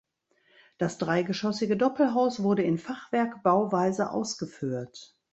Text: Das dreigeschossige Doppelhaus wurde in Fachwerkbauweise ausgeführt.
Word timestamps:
Das 0.79 0.97
dreigeschossige 0.97 1.77
Doppelhaus 1.77 2.41
wurde 2.41 2.63
in 2.63 2.79
Fachwerkbauweise 2.79 4.09
ausgeführt. 4.09 5.15